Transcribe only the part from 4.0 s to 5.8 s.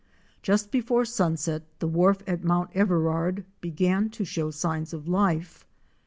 to show signs of life.